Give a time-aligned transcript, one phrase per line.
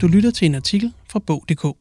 [0.00, 1.78] Du lytter til en artikel fra Bog.dk.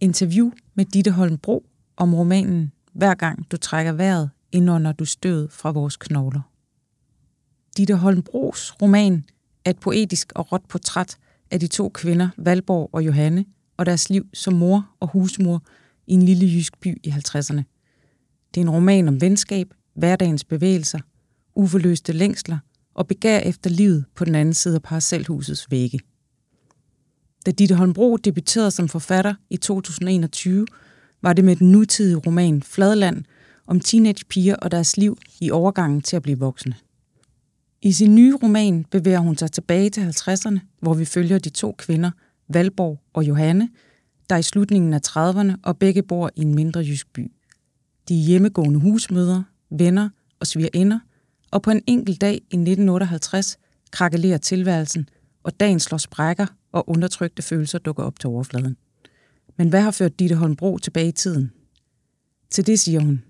[0.00, 1.64] Interview med Ditte Holmbro
[1.96, 6.40] om romanen Hver gang du trækker vejret, indånder du stød fra vores knogler.
[7.76, 9.24] Ditte Holmbros roman
[9.64, 11.16] er et poetisk og råt portræt
[11.50, 13.44] af de to kvinder, Valborg og Johanne,
[13.76, 15.62] og deres liv som mor og husmor
[16.06, 17.62] i en lille jysk by i 50'erne.
[18.54, 20.98] Det er en roman om venskab, hverdagens bevægelser,
[21.54, 22.58] uforløste længsler
[22.94, 26.00] og begær efter livet på den anden side af parcelhusets vægge.
[27.46, 30.66] Da Ditte Holmbro debuterede som forfatter i 2021,
[31.22, 33.24] var det med den nutidige roman Fladland
[33.66, 36.74] om teenagepiger og deres liv i overgangen til at blive voksne.
[37.82, 41.74] I sin nye roman bevæger hun sig tilbage til 50'erne, hvor vi følger de to
[41.78, 42.10] kvinder,
[42.48, 43.68] Valborg og Johanne,
[44.30, 47.32] der i slutningen af 30'erne og begge bor i en mindre jysk by.
[48.08, 50.08] De er hjemmegående husmødre, venner
[50.40, 50.98] og svigerinder,
[51.50, 53.58] og på en enkelt dag i 1958
[53.90, 55.08] krakelerer tilværelsen,
[55.42, 58.76] og dagen slår sprækker, og undertrykte følelser dukker op til overfladen.
[59.56, 61.50] Men hvad har ført Ditte Holmbro tilbage i tiden?
[62.50, 63.22] Til det siger hun,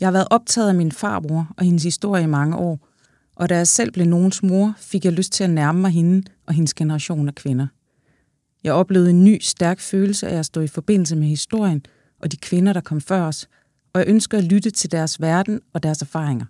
[0.00, 2.88] Jeg har været optaget af min farmor og hendes historie i mange år,
[3.36, 6.22] og da jeg selv blev nogens mor, fik jeg lyst til at nærme mig hende
[6.46, 7.66] og hendes generation af kvinder.
[8.64, 11.86] Jeg oplevede en ny, stærk følelse af at stå i forbindelse med historien
[12.20, 13.48] og de kvinder, der kom før os,
[13.92, 16.46] og jeg ønsker at lytte til deres verden og deres erfaringer.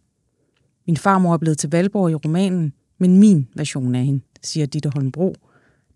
[0.87, 4.89] Min farmor er blevet til Valborg i romanen, men min version af hende, siger Ditte
[4.89, 5.35] Holmbro,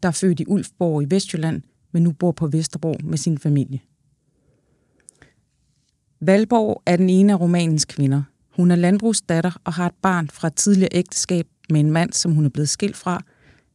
[0.02, 3.80] der er født i Ulfborg i Vestjylland, men nu bor på Vesterbro med sin familie.
[6.20, 8.22] Valborg er den ene af romanens kvinder.
[8.56, 12.32] Hun er landbrugsdatter og har et barn fra et tidligere ægteskab med en mand, som
[12.32, 13.22] hun er blevet skilt fra,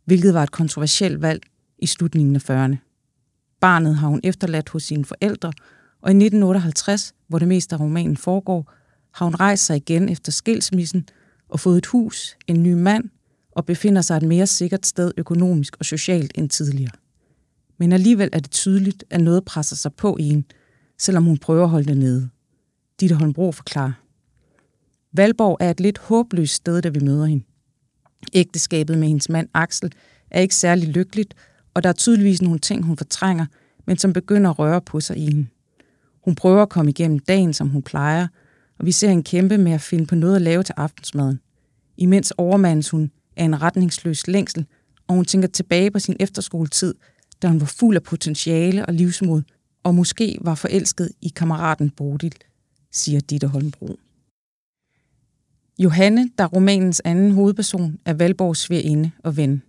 [0.06, 1.42] hvilket var et kontroversielt valg
[1.80, 2.76] i slutningen af 40'erne.
[3.62, 5.54] Barnet har hun efterladt hos sine forældre,
[6.02, 8.74] og i 1958, hvor det meste af romanen foregår,
[9.12, 11.10] har hun rejst sig igen efter skilsmissen
[11.50, 13.10] og fået et hus, en ny mand
[13.52, 16.92] og befinder sig et mere sikkert sted økonomisk og socialt end tidligere.
[17.78, 20.46] Men alligevel er det tydeligt, at noget presser sig på i en,
[20.98, 22.30] selvom hun prøver at holde det nede.
[23.00, 23.92] Ditte Holmbro forklarer.
[25.14, 27.44] Valborg er et lidt håbløst sted, da vi møder hende.
[28.34, 29.92] Ægteskabet med hendes mand Axel
[30.32, 31.34] er ikke særlig lykkeligt,
[31.74, 33.46] og der er tydeligvis nogle ting, hun fortrænger,
[33.86, 35.48] men som begynder at røre på sig i hende.
[36.24, 38.28] Hun prøver at komme igennem dagen, som hun plejer,
[38.80, 41.40] og vi ser hende kæmpe med at finde på noget at lave til aftensmaden.
[41.98, 44.66] Imens overmandes hun af en retningsløs længsel,
[45.08, 46.96] og hun tænker tilbage på sin efterskoletid,
[47.42, 49.42] da hun var fuld af potentiale og livsmod,
[49.84, 52.36] og måske var forelsket i kammeraten Bodil,
[52.92, 53.98] siger Ditte Holmbro.
[55.80, 59.62] Johanne, der er romanens anden hovedperson, er Valborgs svigerinde og ven.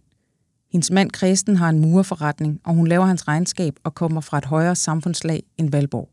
[0.73, 4.45] Hendes mand Kristen har en murerforretning, og hun laver hans regnskab og kommer fra et
[4.45, 6.09] højere samfundslag end Valborg.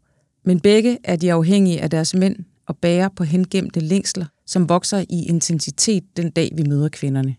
[0.45, 5.05] Men begge er de afhængige af deres mænd og bærer på hengemte længsler, som vokser
[5.09, 7.35] i intensitet den dag, vi møder kvinderne.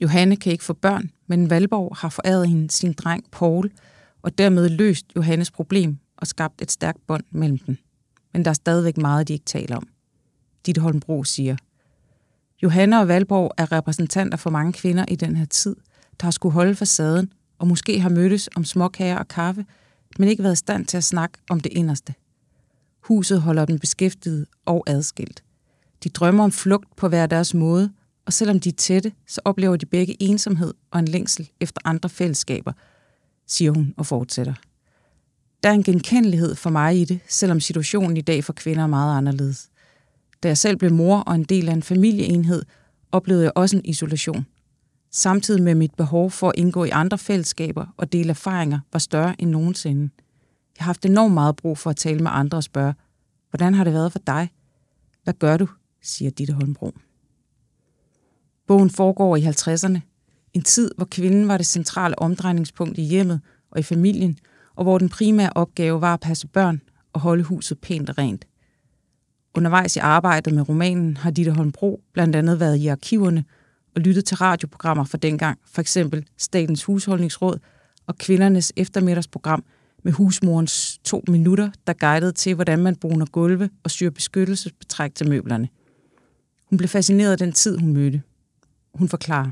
[0.00, 3.70] Johanne kan ikke få børn, men Valborg har foræret hende sin dreng Paul,
[4.22, 7.76] og dermed løst Johannes problem og skabt et stærkt bånd mellem dem.
[8.32, 9.88] Men der er stadigvæk meget, de ikke taler om.
[10.66, 11.56] Ditte Holmbro siger,
[12.62, 15.76] Johanne og Valborg er repræsentanter for mange kvinder i den her tid,
[16.20, 19.64] der har skulle holde facaden og måske har mødtes om småkager og kaffe,
[20.18, 22.14] men ikke været i stand til at snakke om det inderste.
[23.00, 25.42] Huset holder dem beskæftiget og adskilt.
[26.04, 27.92] De drømmer om flugt på hver deres måde,
[28.26, 32.08] og selvom de er tætte, så oplever de begge ensomhed og en længsel efter andre
[32.08, 32.72] fællesskaber,
[33.46, 34.54] siger hun og fortsætter.
[35.62, 38.86] Der er en genkendelighed for mig i det, selvom situationen i dag for kvinder er
[38.86, 39.70] meget anderledes.
[40.42, 42.62] Da jeg selv blev mor og en del af en familieenhed,
[43.12, 44.46] oplevede jeg også en isolation.
[45.10, 49.40] Samtidig med mit behov for at indgå i andre fællesskaber og dele erfaringer var større
[49.40, 50.10] end nogensinde.
[50.78, 52.94] Jeg har haft enormt meget brug for at tale med andre og spørge,
[53.50, 54.50] hvordan har det været for dig?
[55.24, 55.66] Hvad gør du?
[56.02, 56.92] Siger Ditte Holmbro.
[58.66, 60.00] Bogen foregår i 50'erne,
[60.54, 63.40] en tid, hvor kvinden var det centrale omdrejningspunkt i hjemmet
[63.70, 64.38] og i familien,
[64.76, 66.80] og hvor den primære opgave var at passe børn
[67.12, 68.44] og holde huset pænt og rent.
[69.54, 73.44] Undervejs i arbejdet med romanen har Ditte Holmbro blandt andet været i arkiverne
[73.96, 77.58] og lyttet til radioprogrammer fra dengang, for eksempel Statens Husholdningsråd
[78.06, 79.64] og Kvindernes eftermiddagsprogram
[80.04, 85.28] med husmorens to minutter, der guidede til, hvordan man bruner gulve og syr beskyttelsesbetræk til
[85.28, 85.68] møblerne.
[86.70, 88.22] Hun blev fascineret af den tid, hun mødte.
[88.94, 89.50] Hun forklarer.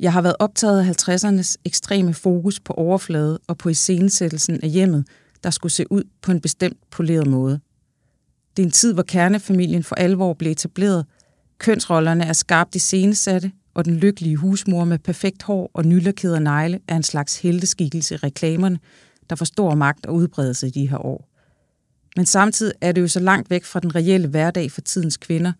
[0.00, 5.06] Jeg har været optaget af 50'ernes ekstreme fokus på overflade og på iscenesættelsen af hjemmet,
[5.42, 7.60] der skulle se ud på en bestemt poleret måde.
[8.56, 11.06] Det er en tid, hvor kernefamilien for alvor blev etableret,
[11.58, 16.96] kønsrollerne er skarpt iscenesatte, og den lykkelige husmor med perfekt hår og nylakerede negle er
[16.96, 18.78] en slags helteskikkelse i reklamerne,
[19.30, 21.28] der får stor magt og udbredelse i de her år.
[22.16, 25.52] Men samtidig er det jo så langt væk fra den reelle hverdag for tidens kvinder,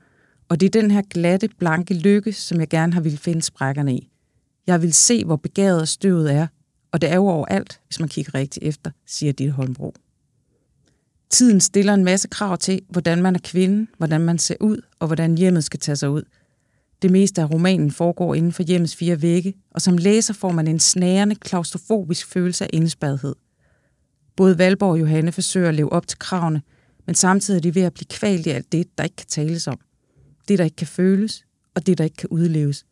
[0.51, 3.95] og det er den her glatte, blanke lykke, som jeg gerne har ville finde sprækkerne
[3.95, 4.11] i.
[4.67, 6.47] Jeg vil se, hvor begavet støvet er,
[6.93, 9.95] og det er jo overalt, hvis man kigger rigtigt efter, siger Ditte Holmbro.
[11.31, 15.07] Tiden stiller en masse krav til, hvordan man er kvinde, hvordan man ser ud, og
[15.07, 16.23] hvordan hjemmet skal tage sig ud.
[17.03, 20.67] Det meste af romanen foregår inden for hjemmets fire vægge, og som læser får man
[20.67, 23.35] en snærende, klaustrofobisk følelse af indespærrethed.
[24.37, 26.63] Både Valborg og Johanne forsøger at leve op til kravene,
[27.07, 29.67] men samtidig er de ved at blive kvalt i alt det, der ikke kan tales
[29.67, 29.79] om.
[30.51, 31.45] Det, der ikke kan føles,
[31.75, 32.85] og det, der ikke kan udleves.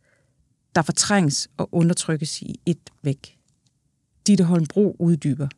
[0.75, 3.39] Der fortrænges og undertrykkes i et væk.
[4.27, 5.49] Ditte Holmbro uddyber.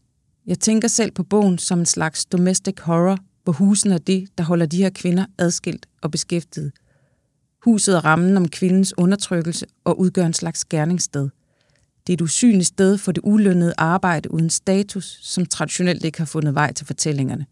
[0.46, 4.44] Jeg tænker selv på bogen som en slags domestic horror, hvor husen er det, der
[4.44, 6.72] holder de her kvinder adskilt og beskæftiget.
[7.64, 11.28] Huset er rammen om kvindens undertrykkelse og udgør en slags gerningssted.
[12.06, 16.26] Det er et usynligt sted for det ulønnede arbejde uden status, som traditionelt ikke har
[16.26, 17.46] fundet vej til fortællingerne.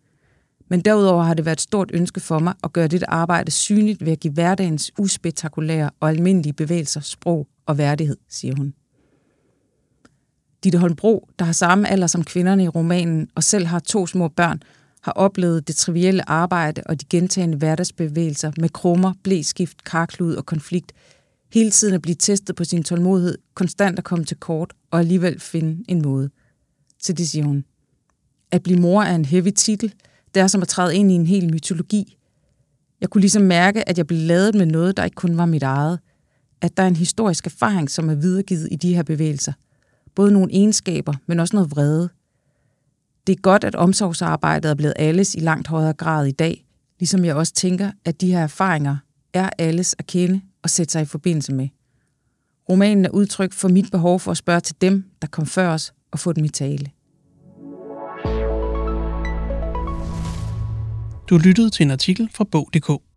[0.69, 4.05] Men derudover har det været et stort ønske for mig at gøre dette arbejde synligt
[4.05, 8.75] ved at give hverdagens uspektakulære og almindelige bevægelser sprog og værdighed, siger hun.
[10.65, 14.29] Ditte Holmbro, der har samme alder som kvinderne i romanen og selv har to små
[14.29, 14.62] børn,
[15.00, 20.93] har oplevet det trivielle arbejde og de gentagende hverdagsbevægelser med krummer, blæskift, karklud og konflikt,
[21.53, 25.41] hele tiden at blive testet på sin tålmodighed, konstant at komme til kort og alligevel
[25.41, 26.31] finde en måde.
[27.03, 27.65] Til det siger hun.
[28.50, 29.94] At blive mor er en heavy titel.
[30.34, 32.16] Det er som at træde ind i en hel mytologi.
[33.00, 35.62] Jeg kunne ligesom mærke, at jeg blev lavet med noget, der ikke kun var mit
[35.62, 35.98] eget.
[36.60, 39.52] At der er en historisk erfaring, som er videregivet i de her bevægelser–
[40.19, 42.08] Både nogle egenskaber, men også noget vrede.
[43.26, 46.66] Det er godt, at omsorgsarbejdet er blevet alles i langt højere grad i dag,
[46.98, 48.96] ligesom jeg også tænker, at de her erfaringer
[49.32, 51.69] er alles at kende og sætte sig i forbindelse med.
[52.69, 55.92] Romanen er udtryk for mit behov for at spørge til dem, der kom før os,
[56.10, 56.90] og få dem i tale.
[61.30, 63.07] Du lyttede til en artikel fra Bog.dk.